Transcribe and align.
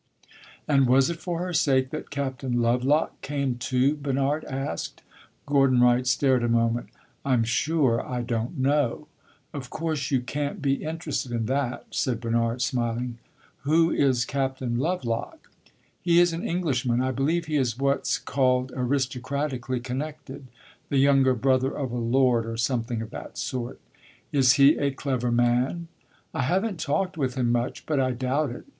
"And 0.67 0.87
was 0.87 1.11
it 1.11 1.19
for 1.19 1.37
her 1.41 1.53
sake 1.53 1.91
that 1.91 2.09
Captain 2.09 2.59
Lovelock 2.59 3.21
came, 3.21 3.53
too?" 3.59 3.93
Bernard 3.95 4.43
asked. 4.45 5.03
Gordon 5.45 5.79
Wright 5.79 6.07
stared 6.07 6.41
a 6.43 6.47
moment. 6.49 6.87
"I 7.23 7.33
'm 7.33 7.43
sure 7.43 8.03
I 8.03 8.23
don't 8.23 8.57
know!" 8.57 9.05
"Of 9.53 9.69
course 9.69 10.09
you 10.09 10.19
can't 10.21 10.59
be 10.59 10.81
interested 10.83 11.31
in 11.31 11.45
that," 11.45 11.85
said 11.91 12.19
Bernard 12.19 12.63
smiling. 12.63 13.19
"Who 13.59 13.91
is 13.91 14.25
Captain 14.25 14.79
Lovelock?" 14.79 15.51
"He 16.01 16.19
is 16.19 16.33
an 16.33 16.43
Englishman. 16.43 16.99
I 16.99 17.11
believe 17.11 17.45
he 17.45 17.55
is 17.57 17.77
what 17.77 18.07
's 18.07 18.17
called 18.17 18.71
aristocratically 18.75 19.81
connected 19.81 20.47
the 20.89 20.97
younger 20.97 21.35
brother 21.35 21.77
of 21.77 21.91
a 21.91 21.95
lord, 21.99 22.47
or 22.47 22.57
something 22.57 23.03
of 23.03 23.11
that 23.11 23.37
sort." 23.37 23.79
"Is 24.31 24.53
he 24.53 24.77
a 24.79 24.89
clever 24.89 25.31
man?" 25.31 25.89
"I 26.33 26.41
have 26.41 26.65
n't 26.65 26.79
talked 26.79 27.19
with 27.19 27.35
him 27.35 27.51
much, 27.51 27.85
but 27.85 27.99
I 27.99 28.13
doubt 28.13 28.49
it. 28.49 28.65